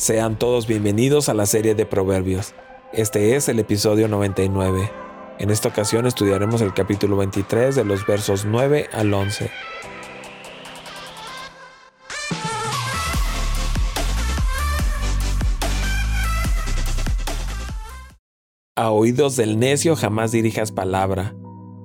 [0.00, 2.54] Sean todos bienvenidos a la serie de Proverbios.
[2.94, 4.90] Este es el episodio 99.
[5.38, 9.50] En esta ocasión estudiaremos el capítulo 23 de los versos 9 al 11.
[18.76, 21.34] A oídos del necio jamás dirijas palabra,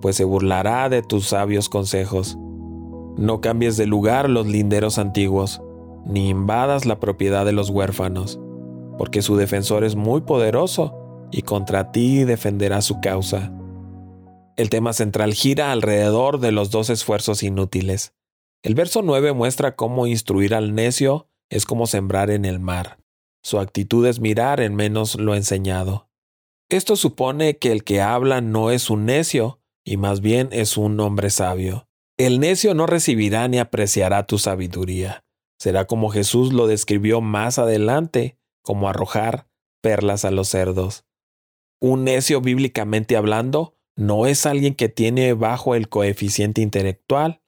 [0.01, 2.37] pues se burlará de tus sabios consejos.
[3.17, 5.61] No cambies de lugar los linderos antiguos
[6.05, 8.39] ni invadas la propiedad de los huérfanos,
[8.97, 13.51] porque su defensor es muy poderoso y contra ti defenderá su causa.
[14.57, 18.13] El tema central gira alrededor de los dos esfuerzos inútiles.
[18.63, 22.99] El verso 9 muestra cómo instruir al necio es como sembrar en el mar.
[23.43, 26.09] Su actitud es mirar en menos lo enseñado.
[26.69, 30.99] Esto supone que el que habla no es un necio, y más bien es un
[30.99, 31.87] hombre sabio.
[32.17, 35.24] El necio no recibirá ni apreciará tu sabiduría.
[35.59, 39.47] Será como Jesús lo describió más adelante, como arrojar
[39.81, 41.05] perlas a los cerdos.
[41.79, 47.41] Un necio bíblicamente hablando no es alguien que tiene bajo el coeficiente intelectual.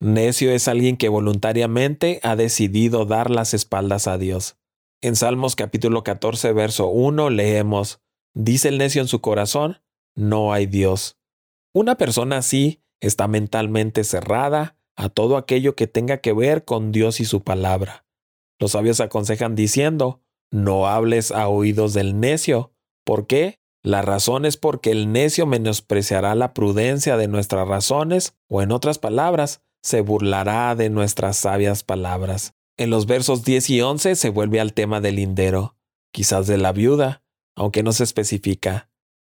[0.00, 4.58] Necio es alguien que voluntariamente ha decidido dar las espaldas a Dios.
[5.00, 8.00] En Salmos capítulo 14, verso 1 leemos,
[8.34, 9.80] Dice el necio en su corazón,
[10.14, 11.18] no hay Dios.
[11.72, 17.20] Una persona así está mentalmente cerrada a todo aquello que tenga que ver con Dios
[17.20, 18.06] y su palabra.
[18.58, 22.72] Los sabios aconsejan diciendo, no hables a oídos del necio.
[23.04, 23.60] ¿Por qué?
[23.82, 28.98] La razón es porque el necio menospreciará la prudencia de nuestras razones, o en otras
[28.98, 32.54] palabras, se burlará de nuestras sabias palabras.
[32.76, 35.76] En los versos 10 y 11 se vuelve al tema del lindero,
[36.12, 37.22] quizás de la viuda,
[37.54, 38.90] aunque no se especifica.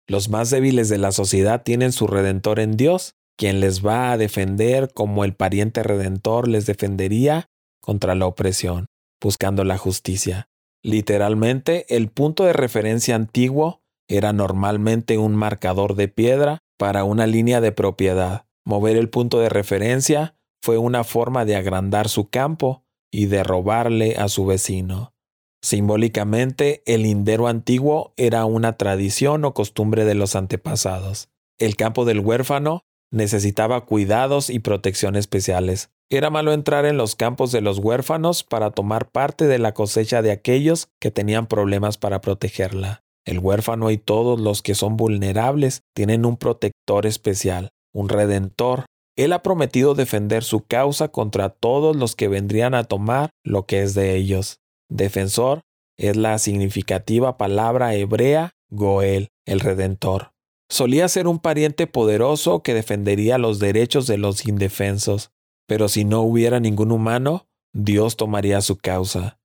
[0.06, 4.18] Los más débiles de la sociedad tienen su redentor en Dios, quien les va a
[4.18, 7.48] defender como el pariente redentor les defendería
[7.80, 8.86] contra la opresión,
[9.22, 10.48] buscando la justicia.
[10.82, 17.60] Literalmente, el punto de referencia antiguo era normalmente un marcador de piedra para una línea
[17.60, 18.46] de propiedad.
[18.64, 24.16] Mover el punto de referencia fue una forma de agrandar su campo y de robarle
[24.16, 25.14] a su vecino.
[25.62, 31.28] Simbólicamente, el lindero antiguo era una tradición o costumbre de los antepasados.
[31.58, 35.90] El campo del huérfano necesitaba cuidados y protección especiales.
[36.10, 40.22] Era malo entrar en los campos de los huérfanos para tomar parte de la cosecha
[40.22, 43.02] de aquellos que tenían problemas para protegerla.
[43.26, 48.86] El huérfano y todos los que son vulnerables tienen un protector especial, un redentor.
[49.16, 53.82] Él ha prometido defender su causa contra todos los que vendrían a tomar lo que
[53.82, 54.60] es de ellos.
[54.88, 55.60] Defensor
[55.98, 60.30] es la significativa palabra hebrea Goel, el redentor.
[60.70, 65.32] Solía ser un pariente poderoso que defendería los derechos de los indefensos,
[65.66, 69.40] pero si no hubiera ningún humano, Dios tomaría su causa.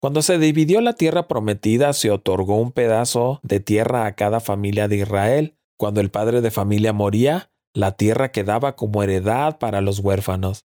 [0.00, 4.86] Cuando se dividió la tierra prometida, se otorgó un pedazo de tierra a cada familia
[4.86, 5.56] de Israel.
[5.76, 10.67] Cuando el padre de familia moría, la tierra quedaba como heredad para los huérfanos.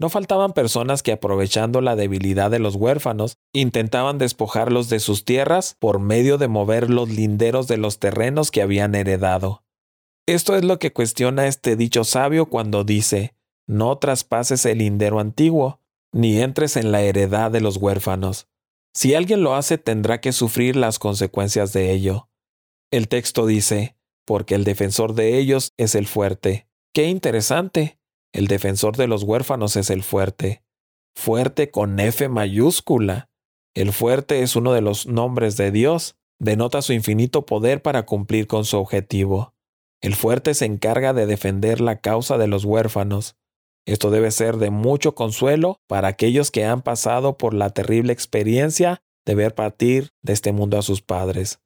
[0.00, 5.76] No faltaban personas que aprovechando la debilidad de los huérfanos, intentaban despojarlos de sus tierras
[5.80, 9.64] por medio de mover los linderos de los terrenos que habían heredado.
[10.26, 13.34] Esto es lo que cuestiona este dicho sabio cuando dice,
[13.66, 15.80] no traspases el lindero antiguo,
[16.12, 18.46] ni entres en la heredad de los huérfanos.
[18.94, 22.28] Si alguien lo hace tendrá que sufrir las consecuencias de ello.
[22.90, 26.68] El texto dice, porque el defensor de ellos es el fuerte.
[26.94, 27.97] Qué interesante.
[28.32, 30.62] El defensor de los huérfanos es el fuerte.
[31.14, 33.28] Fuerte con F mayúscula.
[33.74, 36.16] El fuerte es uno de los nombres de Dios.
[36.38, 39.54] Denota su infinito poder para cumplir con su objetivo.
[40.00, 43.36] El fuerte se encarga de defender la causa de los huérfanos.
[43.86, 49.02] Esto debe ser de mucho consuelo para aquellos que han pasado por la terrible experiencia
[49.26, 51.60] de ver partir de este mundo a sus padres.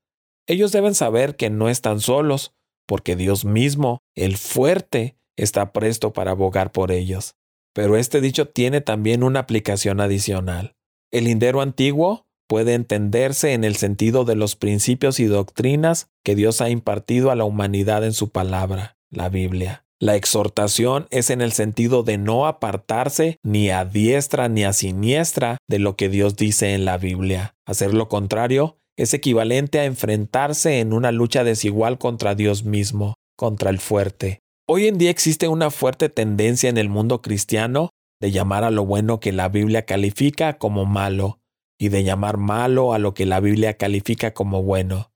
[0.47, 2.55] Ellos deben saber que no están solos,
[2.87, 7.35] porque Dios mismo, el fuerte, está presto para abogar por ellos.
[7.75, 10.75] Pero este dicho tiene también una aplicación adicional.
[11.11, 16.61] El lindero antiguo puede entenderse en el sentido de los principios y doctrinas que Dios
[16.61, 19.87] ha impartido a la humanidad en su palabra, la Biblia.
[20.03, 25.59] La exhortación es en el sentido de no apartarse ni a diestra ni a siniestra
[25.69, 27.55] de lo que Dios dice en la Biblia.
[27.67, 33.71] Hacer lo contrario es equivalente a enfrentarse en una lucha desigual contra Dios mismo, contra
[33.71, 34.42] el fuerte.
[34.75, 37.91] Hoy en día existe una fuerte tendencia en el mundo cristiano
[38.23, 41.43] de llamar a lo bueno que la Biblia califica como malo
[41.79, 45.13] y de llamar malo a lo que la Biblia califica como bueno.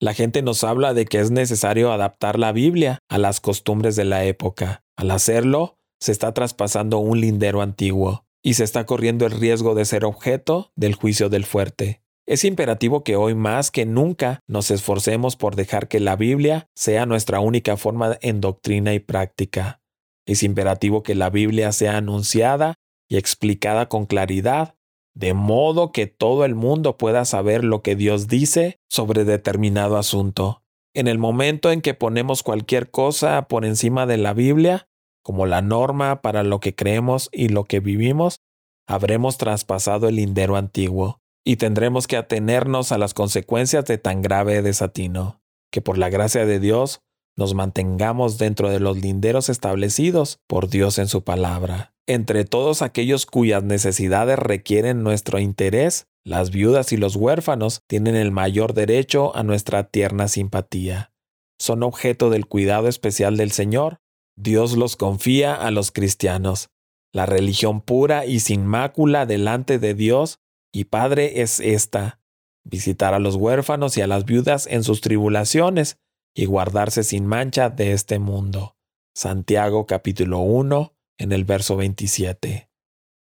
[0.00, 4.06] La gente nos habla de que es necesario adaptar la Biblia a las costumbres de
[4.06, 4.84] la época.
[4.96, 9.84] Al hacerlo, se está traspasando un lindero antiguo y se está corriendo el riesgo de
[9.84, 12.03] ser objeto del juicio del fuerte.
[12.26, 17.04] Es imperativo que hoy más que nunca nos esforcemos por dejar que la Biblia sea
[17.04, 19.82] nuestra única forma en doctrina y práctica.
[20.26, 22.76] Es imperativo que la Biblia sea anunciada
[23.10, 24.74] y explicada con claridad,
[25.14, 30.62] de modo que todo el mundo pueda saber lo que Dios dice sobre determinado asunto.
[30.94, 34.88] En el momento en que ponemos cualquier cosa por encima de la Biblia,
[35.22, 38.40] como la norma para lo que creemos y lo que vivimos,
[38.86, 44.62] habremos traspasado el lindero antiguo y tendremos que atenernos a las consecuencias de tan grave
[44.62, 47.02] desatino, que por la gracia de Dios
[47.36, 51.94] nos mantengamos dentro de los linderos establecidos por Dios en su palabra.
[52.06, 58.30] Entre todos aquellos cuyas necesidades requieren nuestro interés, las viudas y los huérfanos tienen el
[58.30, 61.12] mayor derecho a nuestra tierna simpatía.
[61.58, 63.98] Son objeto del cuidado especial del Señor.
[64.36, 66.70] Dios los confía a los cristianos.
[67.12, 70.40] La religión pura y sin mácula delante de Dios
[70.74, 72.20] y Padre es esta,
[72.64, 75.98] visitar a los huérfanos y a las viudas en sus tribulaciones
[76.34, 78.76] y guardarse sin mancha de este mundo.
[79.14, 82.68] Santiago capítulo 1 en el verso 27.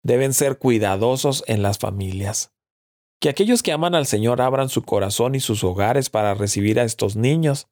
[0.03, 2.53] Deben ser cuidadosos en las familias.
[3.19, 6.85] Que aquellos que aman al Señor abran su corazón y sus hogares para recibir a
[6.85, 7.67] estos niños.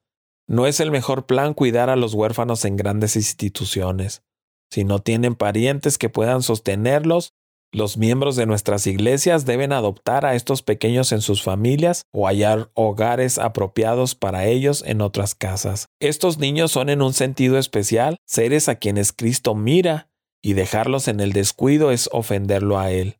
[0.47, 4.21] No es el mejor plan cuidar a los huérfanos en grandes instituciones.
[4.69, 7.33] Si no tienen parientes que puedan sostenerlos,
[7.71, 12.69] los miembros de nuestras iglesias deben adoptar a estos pequeños en sus familias o hallar
[12.73, 15.87] hogares apropiados para ellos en otras casas.
[15.99, 20.09] Estos niños son en un sentido especial seres a quienes Cristo mira,
[20.43, 23.17] y dejarlos en el descuido es ofenderlo a Él.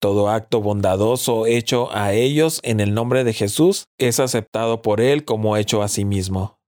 [0.00, 5.24] Todo acto bondadoso hecho a ellos en el nombre de Jesús es aceptado por Él
[5.24, 6.58] como hecho a sí mismo.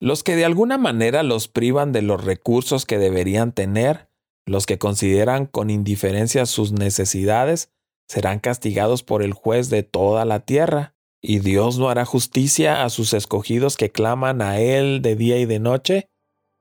[0.00, 4.08] Los que de alguna manera los privan de los recursos que deberían tener,
[4.46, 7.70] los que consideran con indiferencia sus necesidades
[8.08, 12.90] serán castigados por el juez de toda la tierra, y Dios no hará justicia a
[12.90, 16.08] sus escogidos que claman a Él de día y de noche.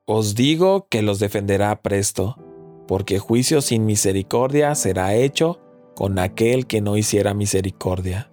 [0.06, 2.38] Os digo que los defenderá presto,
[2.88, 5.60] porque juicio sin misericordia será hecho
[5.96, 8.32] con aquel que no hiciera misericordia.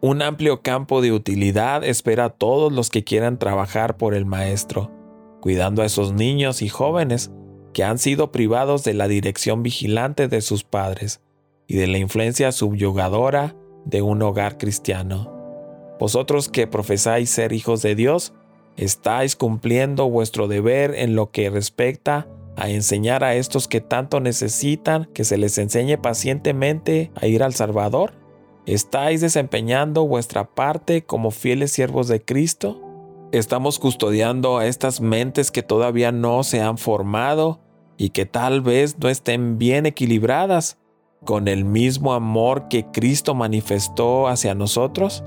[0.00, 4.92] Un amplio campo de utilidad espera a todos los que quieran trabajar por el Maestro,
[5.40, 7.30] cuidando a esos niños y jóvenes
[7.72, 11.20] que han sido privados de la dirección vigilante de sus padres
[11.66, 13.54] y de la influencia subyugadora
[13.84, 15.32] de un hogar cristiano.
[15.98, 18.32] Vosotros que profesáis ser hijos de Dios,
[18.76, 25.08] estáis cumpliendo vuestro deber en lo que respecta a enseñar a estos que tanto necesitan
[25.14, 28.14] que se les enseñe pacientemente a ir al Salvador?
[28.66, 32.87] ¿Estáis desempeñando vuestra parte como fieles siervos de Cristo?
[33.30, 37.60] Estamos custodiando a estas mentes que todavía no se han formado
[37.98, 40.78] y que tal vez no estén bien equilibradas
[41.26, 45.24] con el mismo amor que Cristo manifestó hacia nosotros.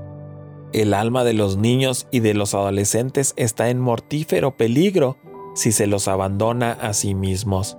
[0.72, 5.16] El alma de los niños y de los adolescentes está en mortífero peligro
[5.54, 7.78] si se los abandona a sí mismos.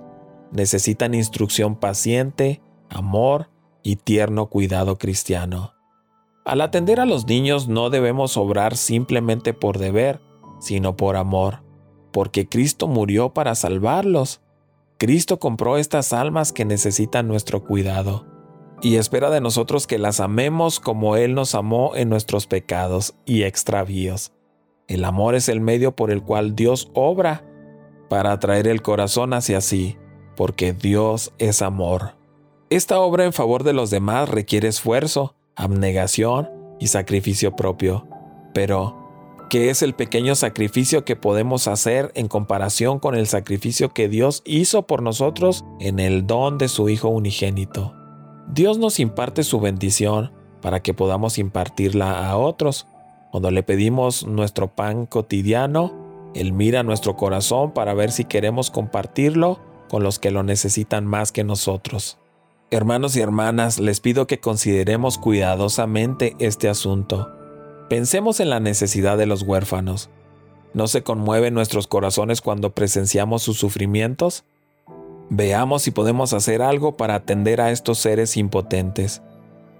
[0.52, 3.50] Necesitan instrucción paciente, amor
[3.82, 5.73] y tierno cuidado cristiano.
[6.44, 10.20] Al atender a los niños no debemos obrar simplemente por deber,
[10.60, 11.62] sino por amor,
[12.12, 14.42] porque Cristo murió para salvarlos.
[14.98, 18.26] Cristo compró estas almas que necesitan nuestro cuidado
[18.84, 23.44] y espera de nosotros que las amemos como Él nos amó en nuestros pecados y
[23.44, 24.32] extravíos.
[24.86, 27.46] El amor es el medio por el cual Dios obra
[28.10, 29.96] para atraer el corazón hacia sí,
[30.36, 32.16] porque Dios es amor.
[32.68, 38.06] Esta obra en favor de los demás requiere esfuerzo, abnegación y sacrificio propio.
[38.52, 38.96] Pero,
[39.50, 44.42] ¿qué es el pequeño sacrificio que podemos hacer en comparación con el sacrificio que Dios
[44.44, 47.94] hizo por nosotros en el don de su Hijo unigénito?
[48.48, 52.86] Dios nos imparte su bendición para que podamos impartirla a otros.
[53.30, 59.58] Cuando le pedimos nuestro pan cotidiano, Él mira nuestro corazón para ver si queremos compartirlo
[59.88, 62.18] con los que lo necesitan más que nosotros.
[62.70, 67.30] Hermanos y hermanas, les pido que consideremos cuidadosamente este asunto.
[67.88, 70.10] Pensemos en la necesidad de los huérfanos.
[70.72, 74.44] ¿No se conmueven nuestros corazones cuando presenciamos sus sufrimientos?
[75.28, 79.22] Veamos si podemos hacer algo para atender a estos seres impotentes.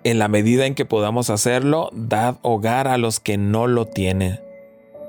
[0.05, 4.41] En la medida en que podamos hacerlo, dad hogar a los que no lo tienen.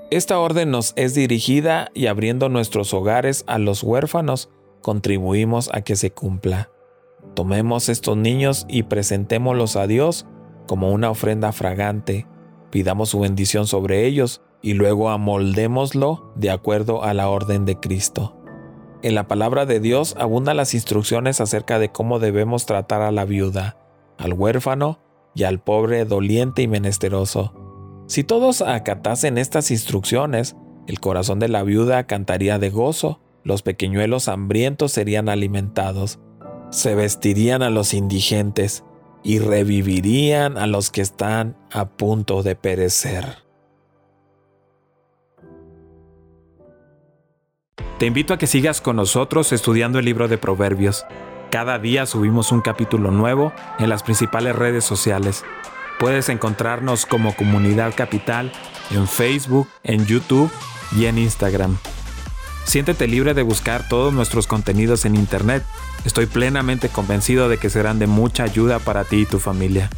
[0.10, 4.50] Esta orden nos es dirigida y abriendo nuestros hogares a los huérfanos,
[4.82, 6.70] contribuimos a que se cumpla.
[7.34, 10.25] Tomemos estos niños y presentémoslos a Dios
[10.67, 12.27] como una ofrenda fragante,
[12.72, 18.36] pidamos su bendición sobre ellos y luego amoldémoslo de acuerdo a la orden de Cristo.
[19.03, 23.25] En la palabra de Dios abundan las instrucciones acerca de cómo debemos tratar a la
[23.25, 23.77] viuda,
[24.17, 25.00] al huérfano
[25.36, 27.53] y al pobre doliente y menesteroso.
[28.08, 30.55] Si todos acatasen estas instrucciones,
[30.88, 36.20] el corazón de la viuda cantaría de gozo, los pequeñuelos hambrientos serían alimentados,
[36.72, 38.84] se vestirían a los indigentes
[39.24, 43.45] y revivirían a los que están a punto de perecer.
[47.98, 51.05] Te invito a que sigas con nosotros estudiando el libro de Proverbios.
[51.50, 55.45] Cada día subimos un capítulo nuevo en las principales redes sociales.
[55.98, 58.51] Puedes encontrarnos como Comunidad Capital
[58.91, 60.51] en Facebook, en YouTube
[60.98, 61.77] y en Instagram.
[62.65, 65.63] Siéntete libre de buscar todos nuestros contenidos en Internet.
[66.03, 69.89] Estoy plenamente convencido de que serán de mucha ayuda para ti y tu familia.